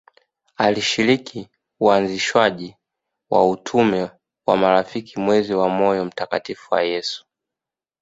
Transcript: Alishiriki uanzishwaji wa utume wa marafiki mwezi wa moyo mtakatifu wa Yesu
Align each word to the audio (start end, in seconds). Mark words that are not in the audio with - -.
Alishiriki 0.55 1.49
uanzishwaji 1.79 2.75
wa 3.29 3.49
utume 3.49 4.11
wa 4.45 4.57
marafiki 4.57 5.19
mwezi 5.19 5.53
wa 5.53 5.69
moyo 5.69 6.05
mtakatifu 6.05 6.73
wa 6.73 6.81
Yesu 6.83 7.25